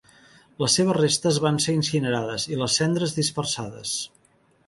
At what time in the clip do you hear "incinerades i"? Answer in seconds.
1.81-2.59